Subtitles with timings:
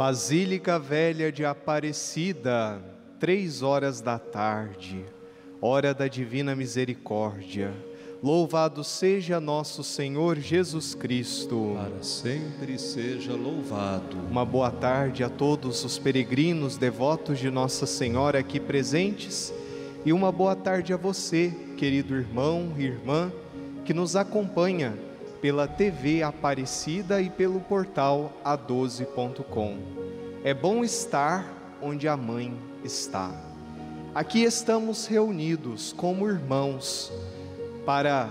[0.00, 2.82] Basílica Velha de Aparecida,
[3.18, 5.04] três horas da tarde,
[5.60, 7.70] hora da Divina Misericórdia.
[8.22, 11.76] Louvado seja nosso Senhor Jesus Cristo.
[11.76, 14.16] Para sempre seja louvado.
[14.30, 19.52] Uma boa tarde a todos os peregrinos devotos de Nossa Senhora aqui presentes
[20.02, 23.30] e uma boa tarde a você, querido irmão e irmã,
[23.84, 24.94] que nos acompanha
[25.40, 29.78] pela TV Aparecida e pelo portal a12.com.
[30.44, 32.54] É bom estar onde a mãe
[32.84, 33.32] está.
[34.14, 37.12] Aqui estamos reunidos como irmãos
[37.86, 38.28] para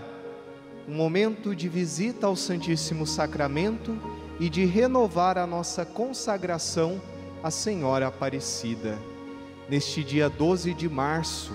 [0.88, 3.97] um momento de visita ao Santíssimo Sacramento
[4.39, 7.02] e de renovar a nossa consagração
[7.44, 8.97] à Senhora Aparecida.
[9.69, 11.53] Neste dia 12 de março,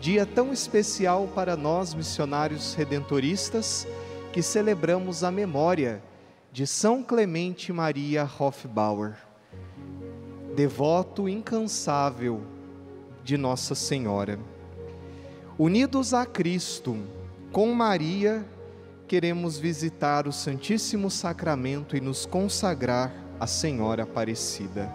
[0.00, 3.86] dia tão especial para nós missionários redentoristas,
[4.32, 6.00] que celebramos a memória
[6.52, 9.16] de São Clemente Maria Hofbauer,
[10.54, 12.42] devoto incansável
[13.24, 14.38] de Nossa Senhora.
[15.58, 16.96] Unidos a Cristo,
[17.50, 18.46] com Maria,
[19.08, 24.92] queremos visitar o Santíssimo Sacramento e nos consagrar à Senhora Aparecida.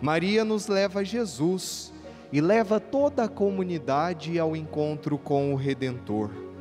[0.00, 1.92] Maria nos leva a Jesus
[2.32, 6.51] e leva toda a comunidade ao encontro com o Redentor.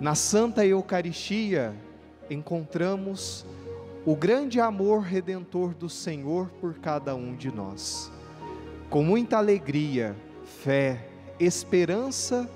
[0.00, 1.74] Na Santa Eucaristia
[2.30, 3.44] encontramos
[4.06, 8.12] o grande amor redentor do Senhor por cada um de nós.
[8.88, 11.08] Com muita alegria, fé,
[11.40, 12.48] esperança,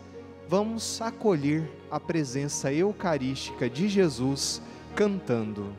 [0.48, 4.62] vamos acolher a presença eucarística de Jesus
[4.94, 5.74] cantando.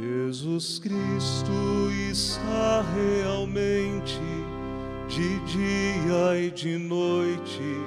[0.00, 1.52] Jesus Cristo
[2.10, 4.47] está realmente
[5.08, 7.82] de dia e de noite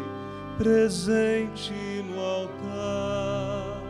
[0.57, 1.71] presente
[2.09, 3.81] no altar,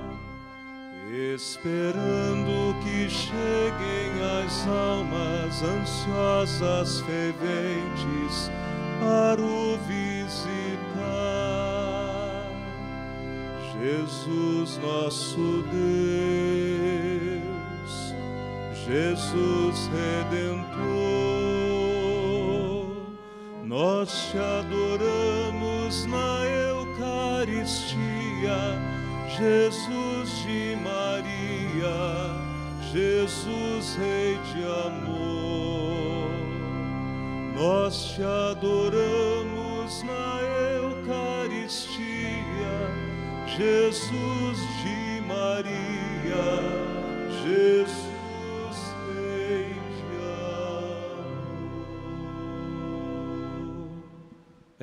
[1.10, 4.12] esperando que cheguem
[4.44, 8.52] as almas ansiosas, ferventes
[9.00, 10.82] para o visitar.
[13.80, 16.54] Jesus, nosso Deus,
[18.86, 21.11] Jesus Redentor,
[24.02, 28.00] nós te adoramos na Eucaristia,
[29.38, 32.34] Jesus de Maria,
[32.92, 36.32] Jesus Rei de amor.
[37.56, 40.40] Nós te adoramos na
[40.82, 42.00] Eucaristia,
[43.56, 46.44] Jesus de Maria,
[47.44, 48.11] Jesus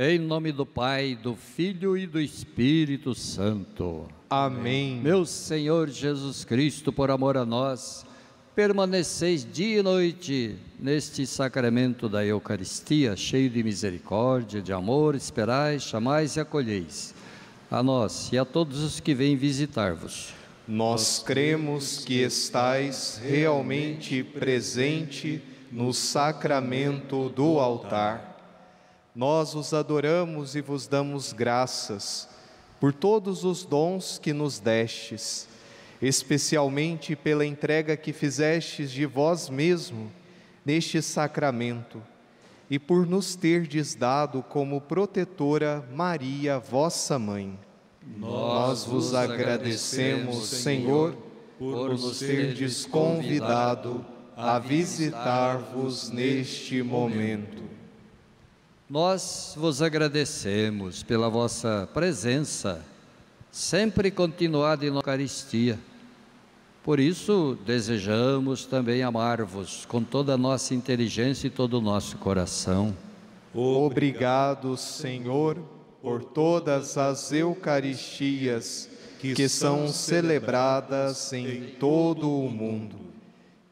[0.00, 4.06] Em nome do Pai, do Filho e do Espírito Santo.
[4.30, 5.00] Amém.
[5.00, 8.06] Meu Senhor Jesus Cristo, por amor a nós,
[8.54, 16.36] permaneceis dia e noite neste sacramento da Eucaristia, cheio de misericórdia, de amor, esperais, chamais
[16.36, 17.12] e acolheis.
[17.68, 20.32] A nós e a todos os que vêm visitar-vos.
[20.68, 25.42] Nós cremos que estais realmente presente
[25.72, 28.27] no sacramento do altar.
[29.14, 32.28] Nós os adoramos e vos damos graças
[32.80, 35.48] por todos os dons que nos destes,
[36.00, 40.10] especialmente pela entrega que fizestes de vós mesmo
[40.64, 42.00] neste sacramento
[42.70, 47.58] e por nos terdes dado como protetora Maria, vossa mãe.
[48.16, 51.16] Nós vos agradecemos, Senhor,
[51.58, 54.04] por nos terdes convidado
[54.36, 57.62] a visitar-vos neste momento.
[58.90, 62.82] Nós vos agradecemos pela vossa presença,
[63.52, 65.78] sempre continuada em Eucaristia.
[66.82, 72.96] Por isso, desejamos também amar-vos com toda a nossa inteligência e todo o nosso coração.
[73.54, 75.58] Obrigado, Senhor,
[76.00, 78.88] por todas as Eucaristias
[79.20, 82.96] que são celebradas em todo o mundo.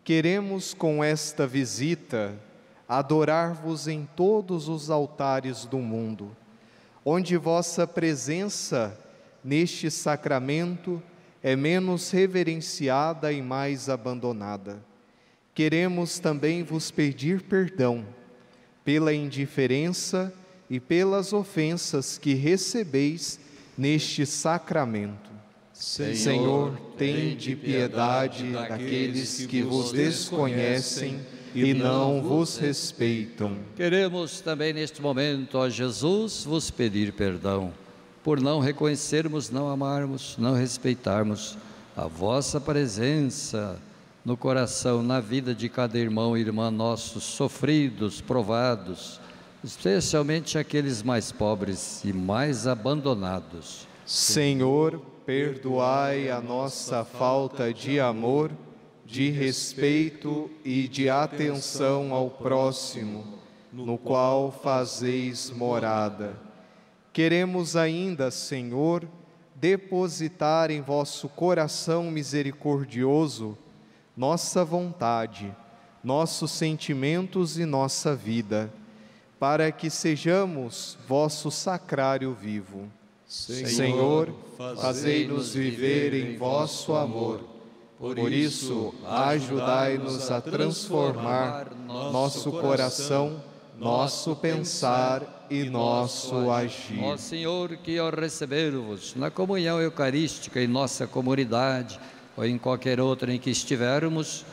[0.05, 2.39] Queremos com esta visita
[2.89, 6.37] adorar-vos em todos os altares do mundo,
[7.05, 8.97] onde vossa presença
[9.43, 11.03] neste sacramento
[11.43, 14.83] é menos reverenciada e mais abandonada.
[15.55, 18.05] Queremos também vos pedir perdão
[18.85, 20.33] pela indiferença
[20.69, 23.41] e pelas ofensas que recebeis
[23.77, 25.31] neste sacramento.
[25.73, 31.21] Senhor, tende piedade daqueles que vos desconhecem
[31.57, 33.57] e não vos respeitam.
[33.75, 37.73] Queremos também neste momento, ó Jesus, vos pedir perdão
[38.23, 41.57] por não reconhecermos, não amarmos, não respeitarmos
[41.97, 43.81] a vossa presença
[44.25, 49.21] no coração, na vida de cada irmão e irmã nossos sofridos, provados,
[49.63, 53.87] especialmente aqueles mais pobres e mais abandonados.
[54.05, 58.51] Senhor, perdoai a nossa falta de amor,
[59.07, 63.25] de respeito e de atenção ao próximo,
[63.73, 66.37] no qual fazeis morada.
[67.13, 69.09] Queremos ainda, Senhor,
[69.55, 73.57] depositar em vosso coração misericordioso
[74.17, 75.55] nossa vontade,
[76.03, 78.73] nossos sentimentos e nossa vida,
[79.39, 82.91] para que sejamos vosso sacrário vivo.
[83.27, 87.56] Senhor, fazei-nos viver em vosso amor.
[87.99, 93.43] Por isso, ajudai-nos a transformar nosso coração,
[93.79, 97.03] nosso pensar e nosso agir.
[97.03, 101.99] Ó Senhor, que ao receber-vos na comunhão eucarística em nossa comunidade,
[102.37, 104.45] ou em qualquer outra em que estivermos,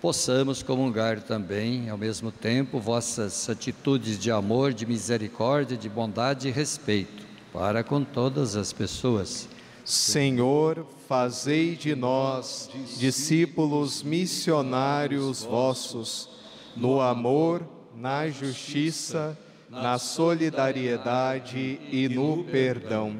[0.00, 6.50] possamos comungar também, ao mesmo tempo, vossas atitudes de amor, de misericórdia, de bondade e
[6.50, 9.48] respeito para com todas as pessoas.
[9.86, 12.68] Senhor, fazei de nós
[12.98, 16.28] discípulos missionários vossos,
[16.74, 19.38] no amor, na justiça,
[19.70, 23.16] na solidariedade e no perdão.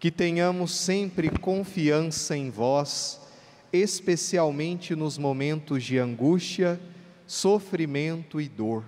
[0.00, 3.20] Que tenhamos sempre confiança em vós,
[3.72, 6.80] especialmente nos momentos de angústia,
[7.24, 8.82] sofrimento e dor,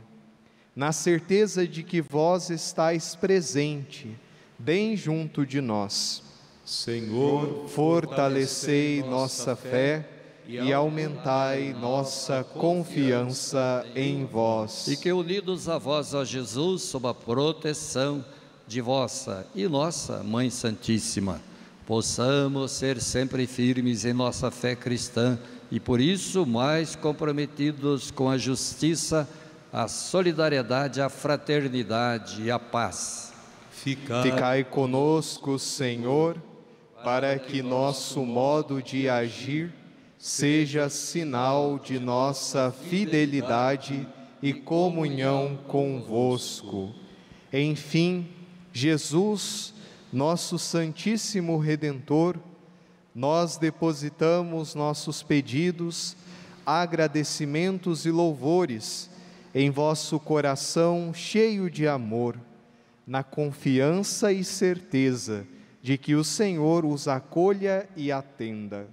[0.74, 4.10] na certeza de que vós estáis presente,
[4.58, 6.28] bem junto de nós.
[6.64, 10.08] Senhor, Fortalecei nossa fé
[10.46, 14.88] e aumentai nossa confiança em vós.
[14.88, 18.24] E que unidos a vós, ó Jesus, sob a proteção
[18.66, 21.40] de vossa e nossa Mãe Santíssima,
[21.86, 25.38] possamos ser sempre firmes em nossa fé cristã
[25.70, 29.28] e por isso mais comprometidos com a justiça,
[29.72, 33.32] a solidariedade, a fraternidade e a paz.
[33.70, 36.36] ficai, Ficai conosco, Senhor,
[37.04, 39.72] para que nosso modo de agir
[40.18, 44.06] seja sinal de nossa fidelidade
[44.42, 46.94] e comunhão convosco.
[47.52, 48.28] Enfim,
[48.72, 49.72] Jesus,
[50.12, 52.36] nosso Santíssimo Redentor,
[53.14, 56.16] nós depositamos nossos pedidos,
[56.66, 59.08] agradecimentos e louvores
[59.54, 62.38] em vosso coração cheio de amor,
[63.06, 65.46] na confiança e certeza
[65.82, 68.88] de que o Senhor os acolha e atenda.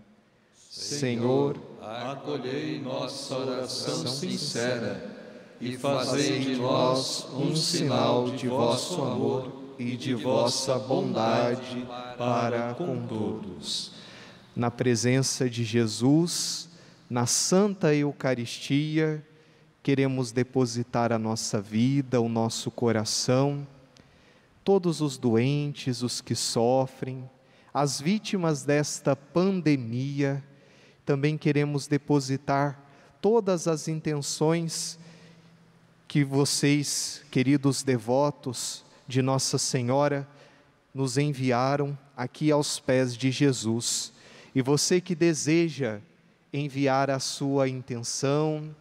[0.54, 5.18] Senhor, acolhei nossa oração sincera
[5.60, 11.86] e fazei de nós um sinal de vosso amor e de vossa bondade
[12.18, 13.92] para com todos.
[14.56, 16.70] Na presença de Jesus,
[17.10, 19.26] na Santa Eucaristia,
[19.82, 23.68] queremos depositar a nossa vida, o nosso coração,
[24.68, 27.30] todos os doentes, os que sofrem,
[27.74, 30.44] as vítimas desta pandemia,
[31.06, 32.78] também queremos depositar
[33.22, 35.00] todas as intenções
[36.06, 40.28] que vocês, queridos devotos de Nossa Senhora,
[40.94, 44.12] nos enviaram aqui aos pés de Jesus.
[44.54, 46.02] E você que deseja
[46.52, 48.76] enviar a sua intenção,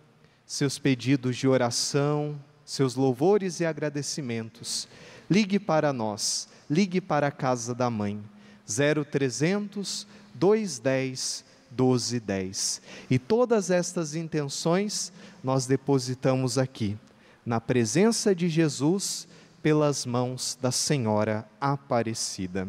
[0.44, 4.88] seus pedidos de oração, seus louvores e agradecimentos,
[5.28, 8.22] ligue para nós, ligue para a casa da mãe,
[8.66, 12.80] 0300 210 1210.
[13.10, 16.96] E todas estas intenções nós depositamos aqui,
[17.44, 19.28] na presença de Jesus,
[19.62, 22.68] pelas mãos da Senhora Aparecida.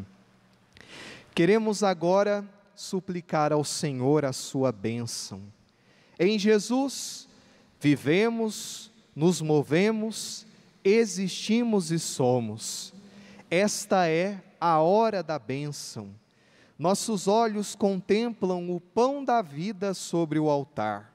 [1.33, 2.43] Queremos agora
[2.75, 5.41] suplicar ao Senhor a sua bênção.
[6.19, 7.27] Em Jesus,
[7.79, 10.45] vivemos, nos movemos,
[10.89, 12.93] existimos e somos.
[13.49, 16.09] Esta é a hora da bênção.
[16.77, 21.13] Nossos olhos contemplam o pão da vida sobre o altar.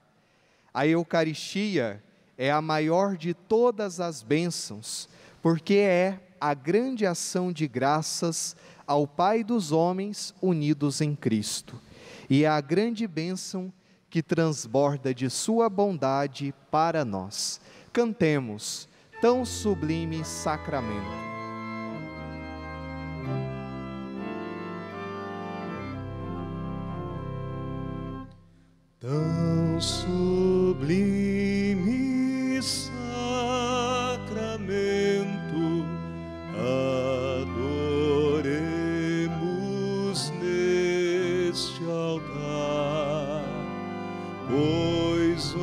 [0.75, 2.03] A Eucaristia
[2.37, 5.09] é a maior de todas as bênçãos,
[5.41, 11.81] porque é a grande ação de graças ao Pai dos homens unidos em Cristo.
[12.29, 13.73] E é a grande bênção
[14.11, 17.61] que transborda de Sua bondade para nós.
[17.93, 18.89] Cantemos
[19.23, 21.23] tão sublime sacramento.
[28.99, 31.01] Tão sublime
[32.61, 33.07] sacramento,
[37.39, 38.73] adoremos
[40.41, 43.45] neste altar,
[44.49, 45.55] pois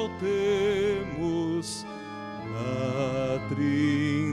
[0.00, 1.84] exaltemos
[2.52, 4.30] na Trindade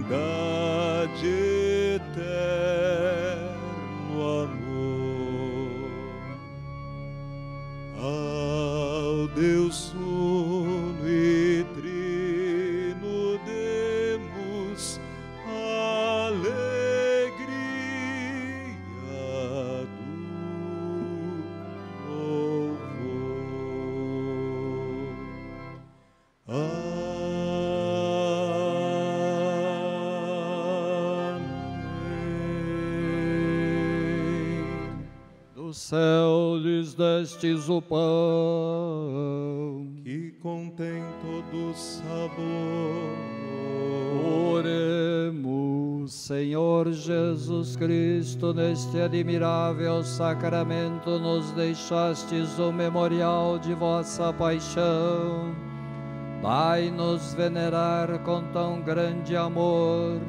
[37.38, 37.98] destes o pão.
[40.03, 42.36] que contém todo sabor.
[44.53, 55.56] Oremos, Senhor Jesus Cristo, neste admirável sacramento nos deixastes o memorial de vossa paixão.
[56.41, 60.20] Dai-nos venerar com tão grande amor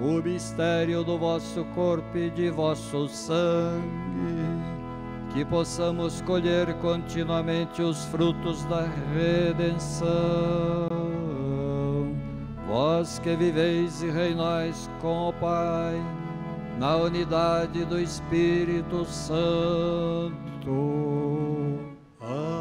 [0.00, 4.77] o mistério do vosso corpo e de vosso sangue,
[5.38, 10.08] que possamos colher continuamente os frutos da redenção.
[12.66, 15.94] Vós que viveis e reinais com o Pai,
[16.76, 20.34] na unidade do Espírito Santo.
[22.20, 22.58] Amém.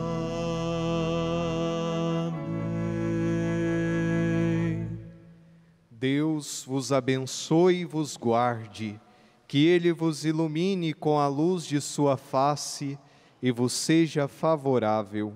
[5.89, 9.01] Deus vos abençoe e vos guarde,
[9.48, 13.00] que Ele vos ilumine com a luz de Sua face
[13.42, 15.34] e vos seja favorável,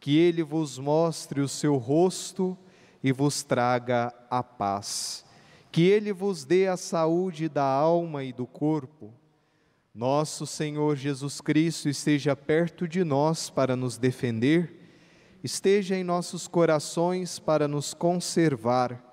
[0.00, 2.56] que Ele vos mostre o seu rosto
[3.02, 5.26] e vos traga a paz,
[5.70, 9.12] que Ele vos dê a saúde da alma e do corpo.
[9.94, 14.80] Nosso Senhor Jesus Cristo esteja perto de nós para nos defender,
[15.42, 19.12] esteja em nossos corações para nos conservar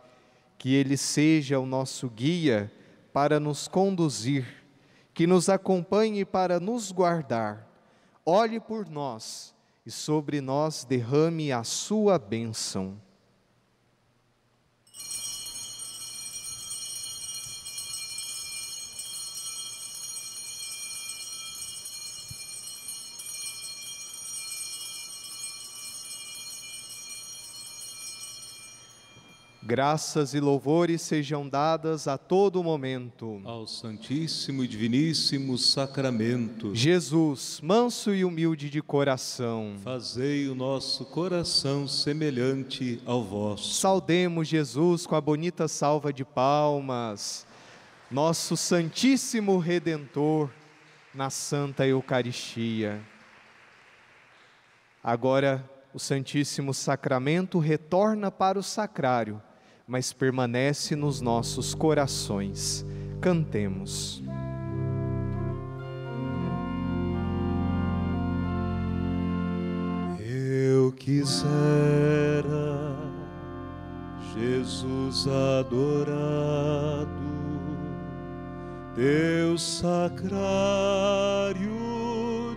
[0.58, 2.72] que Ele seja o nosso guia
[3.14, 4.46] para nos conduzir,
[5.14, 7.68] que nos acompanhe para nos guardar,
[8.26, 9.54] olhe por nós
[9.86, 13.00] e sobre nós derrame a sua bênção.
[29.72, 33.42] Graças e louvores sejam dadas a todo momento.
[33.46, 41.88] Ao Santíssimo e Diviníssimo Sacramento, Jesus, manso e humilde de coração, fazei o nosso coração
[41.88, 43.76] semelhante ao vosso.
[43.76, 47.48] saudemos Jesus com a bonita salva de palmas,
[48.12, 50.50] nosso Santíssimo Redentor
[51.16, 53.02] na Santa Eucaristia.
[55.02, 55.64] Agora,
[55.94, 59.42] o Santíssimo Sacramento retorna para o sacrário,
[59.92, 62.86] mas permanece nos nossos corações.
[63.20, 64.24] Cantemos.
[70.18, 71.44] Eu quisera,
[74.34, 77.12] Jesus adorado,
[78.96, 80.32] teu sacrário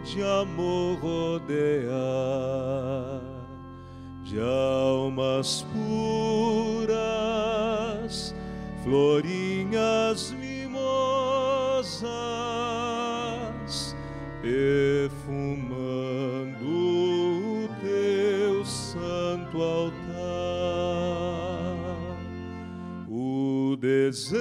[0.05, 1.91] de amor rodear,
[4.23, 6.63] de almas puras,
[8.85, 10.76] florinhas mimosas,
[14.43, 15.25] perfumando
[16.69, 20.05] o teu santo altar.
[23.09, 24.35] O desejo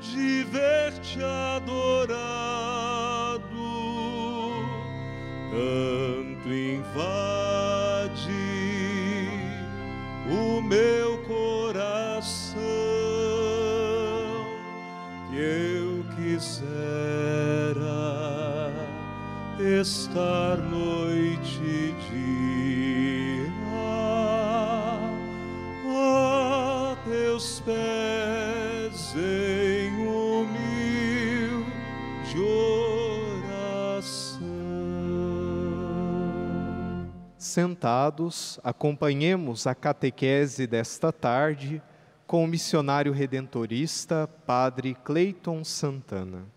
[0.00, 1.96] de ver-te adorado
[5.50, 7.66] tanto invade
[10.66, 11.05] meu
[19.80, 23.52] estar noite e dia
[26.14, 31.66] a teus pés em humilde
[33.50, 34.40] oração.
[37.36, 41.82] Sentados, acompanhemos a catequese desta tarde
[42.26, 46.55] com o missionário redentorista, Padre Cleiton Santana.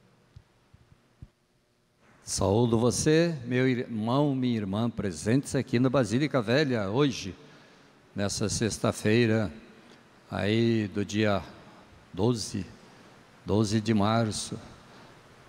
[2.30, 7.34] Saúdo você, meu irmão, minha irmã, presentes aqui na Basílica Velha hoje,
[8.16, 9.52] nessa sexta-feira,
[10.30, 11.42] aí do dia
[12.14, 12.68] 12,
[13.44, 14.60] 12 de março.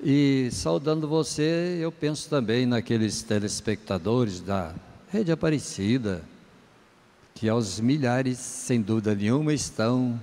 [0.02, 4.74] E saudando você, eu penso também naqueles telespectadores da
[5.10, 6.22] Rede Aparecida,
[7.34, 10.18] que aos milhares, sem dúvida nenhuma, estão,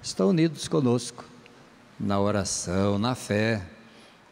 [0.00, 1.24] estão unidos conosco
[1.98, 3.66] na oração, na fé,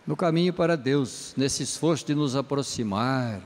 [0.07, 3.41] no caminho para Deus, nesse esforço de nos aproximar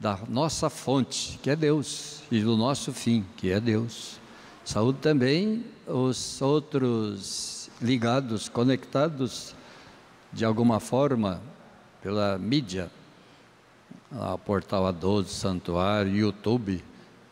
[0.00, 4.18] da nossa fonte, que é Deus, e do nosso fim, que é Deus.
[4.64, 9.54] Saúde também os outros ligados, conectados
[10.32, 11.42] de alguma forma
[12.02, 12.90] pela mídia,
[14.10, 16.82] a Portal A12, Santuário, YouTube,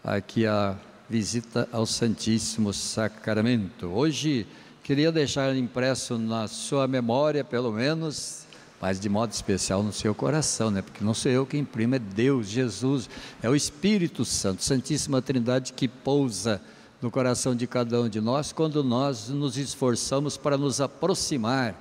[0.03, 0.77] aqui a
[1.09, 3.87] visita ao Santíssimo Sacramento.
[3.87, 4.47] Hoje
[4.85, 8.45] queria deixar impresso na sua memória, pelo menos,
[8.79, 10.83] mas de modo especial no seu coração, né?
[10.83, 13.09] Porque não sou eu que imprimo, é Deus, Jesus,
[13.43, 16.61] é o Espírito Santo, Santíssima Trindade que pousa
[17.01, 21.75] no coração de cada um de nós quando nós nos esforçamos para nos aproximar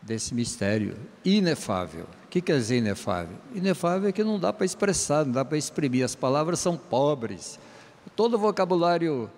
[0.00, 2.06] desse mistério inefável.
[2.24, 3.36] O que quer dizer inefável?
[3.54, 7.60] Inefável é que não dá para expressar, não dá para exprimir, as palavras são pobres.
[8.16, 9.30] Todo o vocabulário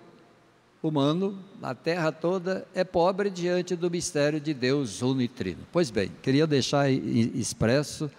[0.81, 5.61] humano, na terra toda, é pobre diante do mistério de Deus unitrino.
[5.71, 8.09] Pois bem, queria deixar expresso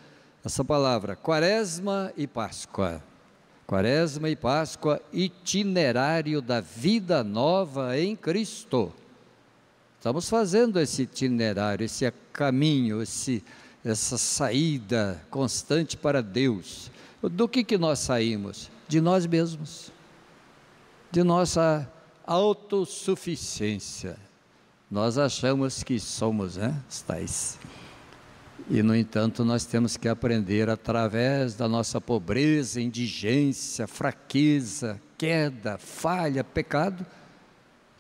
[0.45, 3.03] essa palavra, quaresma e Páscoa.
[3.67, 8.93] Quaresma e Páscoa, itinerário da vida nova em Cristo.
[9.99, 13.43] Estamos fazendo esse itinerário, esse caminho, esse,
[13.85, 16.91] essa saída constante para Deus.
[17.23, 18.71] Do que, que nós saímos?
[18.89, 19.93] De nós mesmos,
[21.11, 21.89] de nossa
[22.27, 24.17] autossuficiência.
[24.91, 26.81] Nós achamos que somos, né?
[27.07, 27.59] Tais.
[28.69, 36.45] E, no entanto, nós temos que aprender através da nossa pobreza, indigência, fraqueza, queda, falha,
[36.45, 37.05] pecado,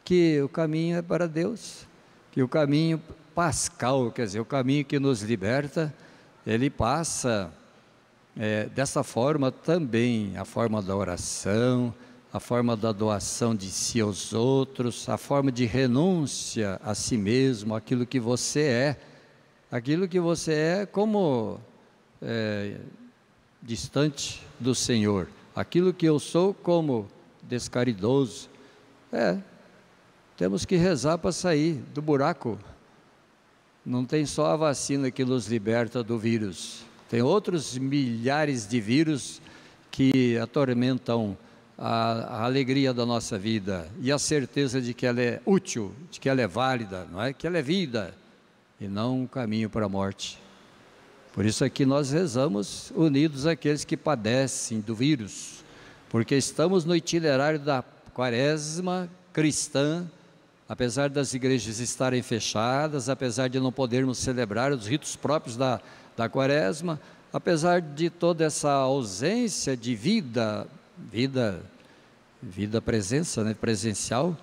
[0.04, 1.86] que o caminho é para Deus
[2.32, 3.00] que o caminho
[3.34, 5.94] pascal, quer dizer, o caminho que nos liberta,
[6.46, 7.52] ele passa
[8.34, 11.94] é, dessa forma também, a forma da oração,
[12.32, 17.74] a forma da doação de si aos outros, a forma de renúncia a si mesmo,
[17.74, 19.00] aquilo que você é,
[19.70, 21.60] aquilo que você é como
[22.22, 22.76] é,
[23.60, 27.06] distante do Senhor, aquilo que eu sou como
[27.42, 28.48] descaridoso,
[29.12, 29.36] é,
[30.34, 32.58] temos que rezar para sair do buraco.
[33.84, 39.42] Não tem só a vacina que nos liberta do vírus, tem outros milhares de vírus
[39.90, 41.36] que atormentam
[41.84, 46.20] a, a, alegria da nossa vida e a certeza de que ela é útil, de
[46.20, 47.32] que ela é válida, não é?
[47.32, 48.14] Que ela é vida
[48.80, 50.38] e não um caminho para a morte.
[51.32, 55.64] Por isso aqui nós rezamos unidos àqueles que padecem do vírus,
[56.08, 57.82] porque estamos no itinerário da
[58.14, 60.06] quaresma cristã
[60.72, 65.78] apesar das igrejas estarem fechadas, apesar de não podermos celebrar os ritos próprios da,
[66.16, 66.98] da quaresma,
[67.30, 71.62] apesar de toda essa ausência de vida, vida,
[72.42, 74.36] vida presença, né, presencial,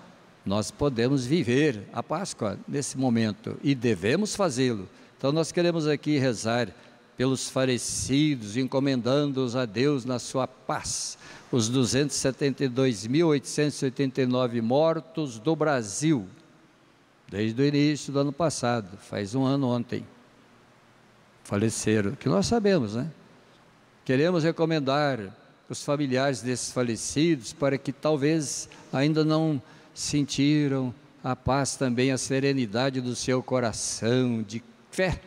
[0.44, 4.88] nós podemos viver a Páscoa nesse momento e devemos fazê-lo.
[5.16, 6.74] Então nós queremos aqui rezar
[7.16, 11.18] pelos falecidos, encomendando-os a Deus na sua paz,
[11.52, 16.26] os 272.889 mortos do Brasil,
[17.28, 20.06] desde o início do ano passado, faz um ano ontem,
[21.44, 23.10] faleceram, que nós sabemos, né?
[24.02, 25.20] Queremos recomendar
[25.70, 29.62] os familiares desses falecidos para que talvez ainda não
[29.94, 35.20] sentiram a paz também, a serenidade do seu coração, de fé,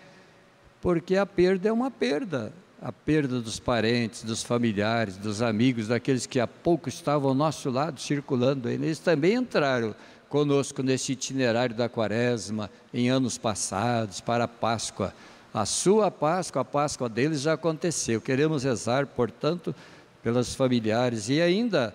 [0.82, 2.52] porque a perda é uma perda,
[2.82, 7.70] a perda dos parentes, dos familiares, dos amigos, daqueles que há pouco estavam ao nosso
[7.70, 9.96] lado circulando, eles também entraram
[10.28, 15.14] conosco nesse itinerário da quaresma em anos passados para a Páscoa.
[15.54, 18.20] A sua Páscoa, a Páscoa deles já aconteceu.
[18.20, 19.76] Queremos rezar, portanto,
[20.24, 21.94] pelas familiares e ainda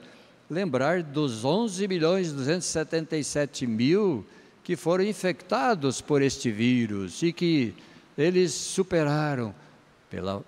[0.50, 4.24] lembrar dos 11 milhões 277 mil
[4.62, 7.74] que foram infectados por este vírus e que
[8.16, 9.54] eles superaram
[10.10, 10.42] pela,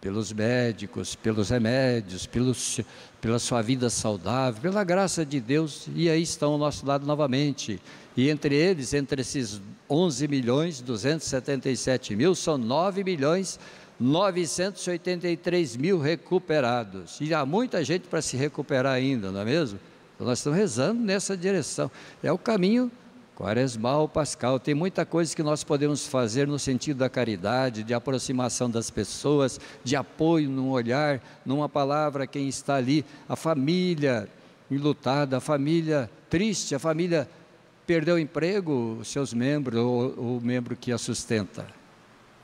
[0.00, 2.80] pelos médicos, pelos remédios, pelos,
[3.20, 7.80] pela sua vida saudável, pela graça de Deus, e aí estão ao nosso lado novamente.
[8.16, 13.58] E entre eles, entre esses 11 milhões 277 mil, são 9 milhões
[14.02, 17.20] 983 mil recuperados.
[17.20, 19.78] E há muita gente para se recuperar ainda, não é mesmo?
[20.14, 21.90] Então nós estamos rezando nessa direção.
[22.22, 22.90] É o caminho
[23.36, 24.58] quaresmal, pascal.
[24.58, 29.60] Tem muita coisa que nós podemos fazer no sentido da caridade, de aproximação das pessoas,
[29.84, 34.28] de apoio num olhar, numa palavra, quem está ali, a família
[34.70, 37.28] enlutada, a família triste, a família
[37.86, 41.81] perdeu o emprego, seus membros, ou o membro que a sustenta.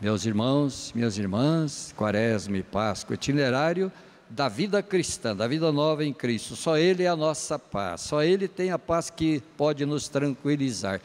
[0.01, 3.91] Meus irmãos, minhas irmãs, Quaresma e Páscoa, itinerário
[4.31, 6.55] da vida cristã, da vida nova em Cristo.
[6.55, 11.01] Só Ele é a nossa paz, só Ele tem a paz que pode nos tranquilizar.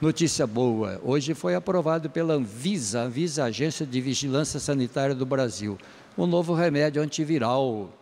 [0.00, 5.76] Notícia boa, hoje foi aprovado pela Anvisa, Anvisa, Agência de Vigilância Sanitária do Brasil,
[6.16, 7.92] um novo remédio antiviral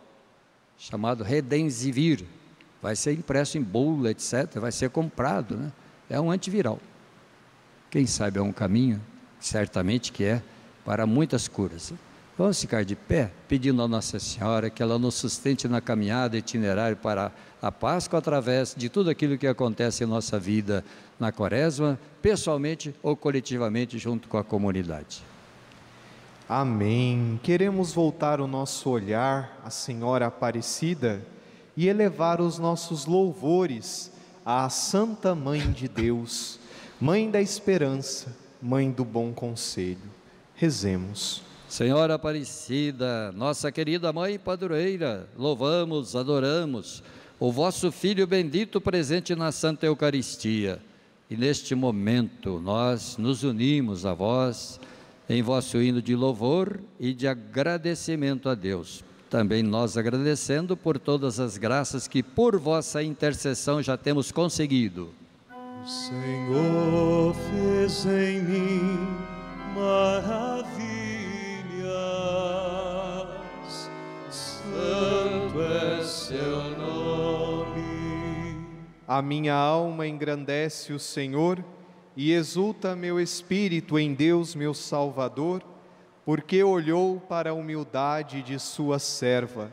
[0.77, 2.23] chamado Redensivir.
[2.81, 5.73] Vai ser impresso em bula, etc., vai ser comprado, né?
[6.09, 6.79] É um antiviral.
[7.89, 9.10] Quem sabe é um caminho
[9.41, 10.41] certamente que é,
[10.85, 11.93] para muitas curas.
[12.37, 16.95] Vamos ficar de pé, pedindo a Nossa Senhora que ela nos sustente na caminhada itinerária
[16.95, 20.83] para a Páscoa através de tudo aquilo que acontece em nossa vida
[21.19, 25.21] na Quaresma, pessoalmente ou coletivamente, junto com a comunidade.
[26.47, 27.39] Amém.
[27.43, 31.21] Queremos voltar o nosso olhar à Senhora Aparecida
[31.77, 34.11] e elevar os nossos louvores
[34.45, 36.59] à Santa Mãe de Deus,
[36.99, 39.97] Mãe da Esperança Mãe do Bom Conselho.
[40.53, 41.41] Rezemos.
[41.67, 47.01] Senhora Aparecida, nossa querida Mãe Padroeira, louvamos, adoramos
[47.39, 50.79] o vosso Filho bendito presente na Santa Eucaristia.
[51.29, 54.79] E neste momento nós nos unimos a vós
[55.27, 59.03] em vosso hino de louvor e de agradecimento a Deus.
[59.29, 65.20] Também nós agradecendo por todas as graças que por vossa intercessão já temos conseguido
[65.83, 69.17] o Senhor fez em mim
[69.73, 70.69] maravilhas,
[74.29, 77.81] santo é seu nome.
[79.07, 81.63] A minha alma engrandece o Senhor
[82.15, 85.63] e exulta meu espírito em Deus, meu Salvador,
[86.23, 89.71] porque olhou para a humildade de sua serva.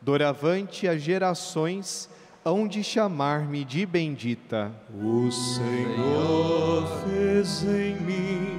[0.00, 2.08] Doravante as gerações,
[2.44, 4.72] hão de chamar-me de bendita.
[4.94, 8.58] O Senhor fez em mim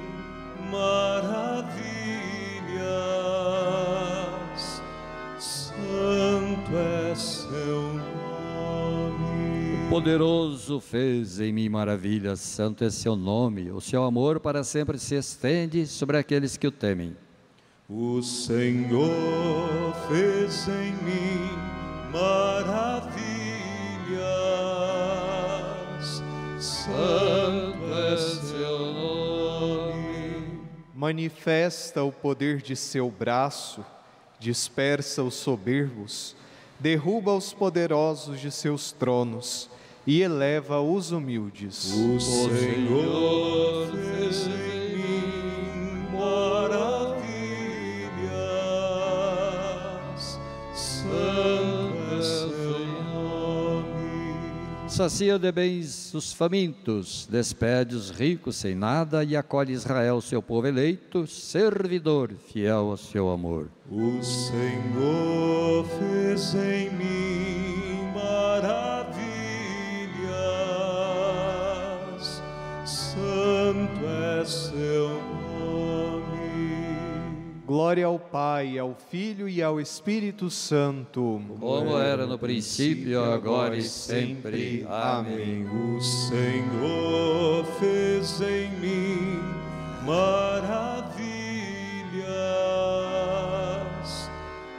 [0.69, 1.81] maravilhas,
[5.39, 9.87] santo é seu nome.
[9.87, 13.71] O poderoso fez em mim maravilhas, santo é seu nome.
[13.71, 17.17] O seu amor para sempre se estende sobre aqueles que o temem.
[17.89, 21.49] O Senhor fez em mim
[22.13, 23.30] maravilhas
[26.81, 30.61] santo é seu nome.
[30.95, 33.85] Manifesta o poder de seu braço,
[34.39, 36.35] dispersa os soberbos,
[36.79, 39.69] derruba os poderosos de seus tronos
[40.05, 41.91] e eleva os humildes.
[41.91, 44.80] O Senhor fez
[55.01, 60.67] Sacia de bens os famintos, despede os ricos sem nada e acolhe Israel, seu povo
[60.67, 63.67] eleito, servidor fiel ao seu amor.
[63.89, 69.23] O Senhor fez em mim maravilhas,
[72.85, 75.30] santo é seu nome.
[77.71, 81.41] Glória ao Pai, ao Filho e ao Espírito Santo.
[81.57, 84.85] Como era no princípio, agora e sempre.
[84.89, 85.65] Amém.
[85.65, 89.39] O Senhor fez em mim
[90.05, 90.69] maravilhas,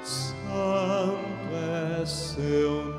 [0.05, 2.95] santo é seu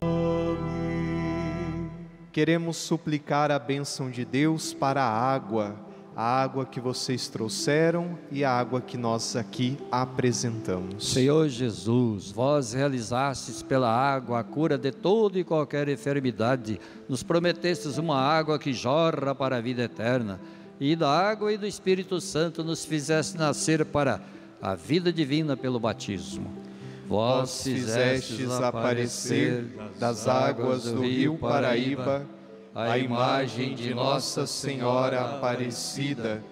[0.00, 1.90] nome.
[2.30, 5.74] Queremos suplicar a bênção de Deus para a água,
[6.14, 11.12] a água que vocês trouxeram e a água que nós aqui apresentamos.
[11.12, 17.96] Senhor Jesus, vós realizastes pela água a cura de toda e qualquer enfermidade, nos prometestes
[17.96, 20.38] uma água que jorra para a vida eterna,
[20.78, 24.20] e da água e do Espírito Santo nos fizeste nascer para
[24.60, 26.50] a vida divina pelo batismo.
[27.08, 29.64] Vós fizestes aparecer
[29.98, 32.26] das águas do rio Paraíba
[32.74, 36.42] a imagem de Nossa Senhora Aparecida,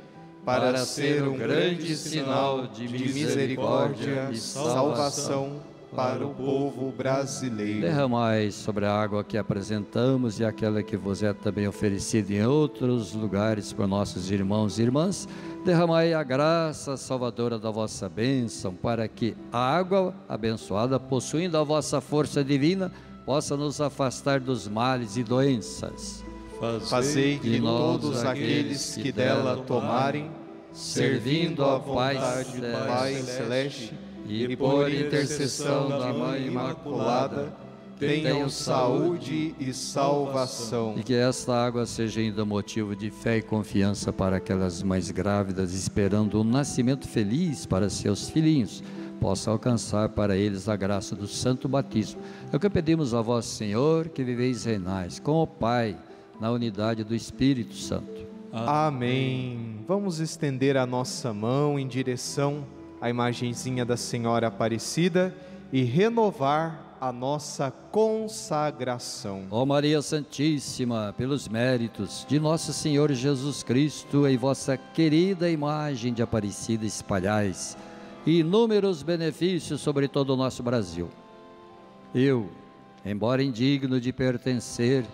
[0.44, 5.60] para ser um grande sinal de misericórdia e salvação
[5.94, 7.80] para o povo brasileiro.
[7.80, 13.12] Derramai sobre a água que apresentamos e aquela que vos é também oferecida em outros
[13.12, 15.26] lugares por nossos irmãos e irmãs,
[15.64, 22.00] derramai a graça salvadora da vossa bênção, para que a água abençoada, possuindo a vossa
[22.00, 22.92] força divina,
[23.30, 26.24] possa nos afastar dos males e doenças.
[26.88, 30.28] Fazei que todos aqueles que dela tomarem,
[30.72, 33.94] servindo à vontade do Pai Celeste,
[34.26, 37.54] e por intercessão da Mãe Imaculada,
[38.00, 40.96] tenham saúde e salvação.
[40.98, 45.72] E que esta água seja ainda motivo de fé e confiança para aquelas mães grávidas
[45.72, 48.82] esperando um nascimento feliz para seus filhinhos,
[49.20, 52.20] possa alcançar para eles a graça do santo batismo.
[52.50, 55.96] É o que pedimos a vós, Senhor, que viveis reinais com o Pai,
[56.40, 58.26] na unidade do Espírito Santo.
[58.50, 59.84] Amém.
[59.86, 62.66] Vamos estender a nossa mão em direção
[63.00, 65.34] à imagenzinha da Senhora Aparecida
[65.70, 69.44] e renovar a nossa consagração.
[69.50, 76.22] Ó Maria Santíssima, pelos méritos de nosso Senhor Jesus Cristo, em vossa querida imagem de
[76.22, 77.76] Aparecida espalhais
[78.26, 81.08] inúmeros benefícios sobre todo o nosso Brasil.
[82.14, 82.48] Eu,
[83.04, 85.04] embora indigno de pertencer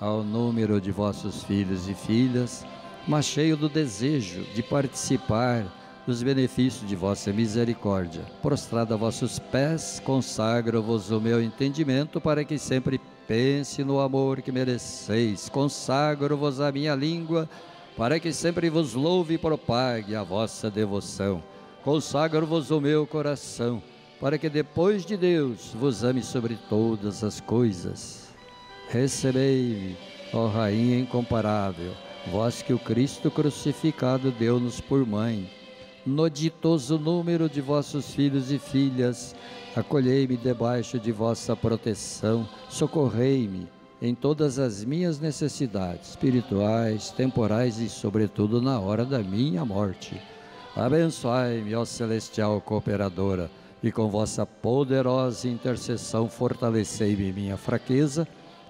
[0.00, 2.66] ao número de vossos filhos e filhas,
[3.06, 5.64] mas cheio do desejo de participar
[6.06, 8.22] dos benefícios de vossa misericórdia.
[8.42, 14.50] Prostrado a vossos pés, consagro-vos o meu entendimento para que sempre pense no amor que
[14.50, 15.48] mereceis.
[15.48, 17.48] Consagro-vos a minha língua
[17.96, 21.42] para que sempre vos louve e propague a vossa devoção.
[21.84, 23.82] Consagro-vos o meu coração
[24.20, 28.28] para que depois de Deus vos ame sobre todas as coisas.
[28.90, 29.96] Recebei-me,
[30.32, 31.92] ó Rainha incomparável,
[32.30, 35.48] vós que o Cristo crucificado deu-nos por mãe
[36.04, 39.34] no ditoso número de vossos filhos e filhas,
[39.76, 43.68] acolhei-me debaixo de vossa proteção, socorrei-me
[44.00, 50.20] em todas as minhas necessidades espirituais, temporais e, sobretudo, na hora da minha morte.
[50.76, 53.50] Abençoai-me, ó celestial cooperadora,
[53.82, 58.26] e com vossa poderosa intercessão fortalecei-me minha fraqueza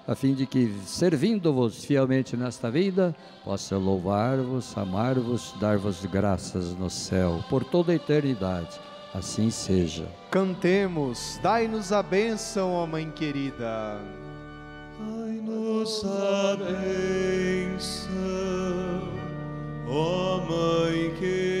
[0.07, 7.43] a fim de que, servindo-vos fielmente nesta vida, possa louvar-vos, amar-vos, dar-vos graças no céu
[7.49, 8.79] por toda a eternidade.
[9.13, 10.07] Assim seja.
[10.31, 13.99] Cantemos, dai-nos a bênção, ó Mãe querida.
[14.99, 18.09] Dai-nos a bênção,
[19.87, 21.60] ó Mãe querida.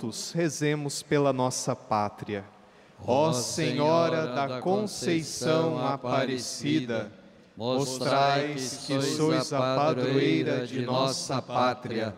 [0.00, 2.42] Juntos rezemos pela nossa pátria.
[3.06, 7.12] Ó Senhora da Conceição Aparecida,
[7.54, 12.14] mostrais que sois a padroeira de nossa pátria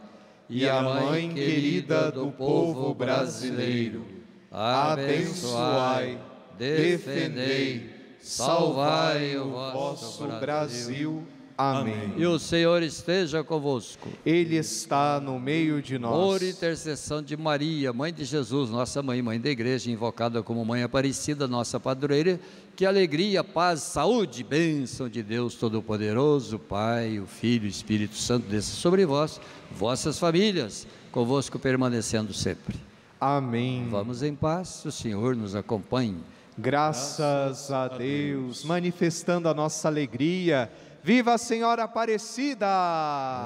[0.49, 4.07] e a mãe querida do povo brasileiro.
[4.49, 6.21] Abençoai,
[6.57, 7.91] defendei,
[8.21, 11.27] salvai o vosso Brasil.
[11.63, 12.15] Amém.
[12.17, 14.09] E o Senhor esteja convosco.
[14.27, 16.13] Ele está no meio de nós.
[16.13, 20.83] Por intercessão de Maria, Mãe de Jesus, nossa mãe, mãe da igreja, invocada como Mãe
[20.83, 22.41] Aparecida, nossa padroeira,
[22.75, 28.49] que alegria, paz, saúde, bênção de Deus Todo-Poderoso, Pai, o Filho e o Espírito Santo,
[28.49, 32.77] desça sobre vós, vossas famílias, convosco permanecendo sempre.
[33.21, 33.87] Amém.
[33.89, 36.17] Vamos em paz, o Senhor nos acompanhe.
[36.59, 40.71] Graças a Deus, manifestando a nossa alegria.
[41.03, 42.67] Viva a Senhora Aparecida!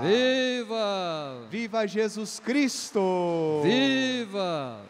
[0.02, 1.46] Viva!
[1.50, 3.60] Viva Jesus Cristo!
[3.62, 4.80] Viva!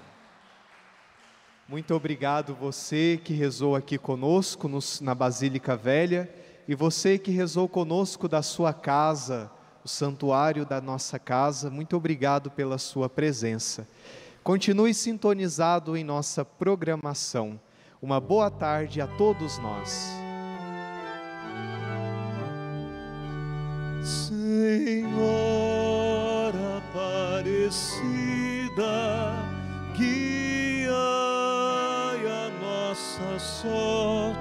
[1.68, 6.28] Muito obrigado você que rezou aqui conosco nos- na Basílica Velha
[6.66, 9.50] e você que rezou conosco da sua casa,
[9.84, 11.70] o santuário da nossa casa.
[11.70, 13.86] Muito obrigado pela sua presença.
[14.42, 17.60] Continue sintonizado em nossa programação.
[18.02, 20.25] Uma boa tarde a todos nós.
[24.06, 25.26] Senhora
[26.78, 27.74] Aparecida,
[29.96, 30.94] guiai
[32.24, 34.35] a nossa sorte.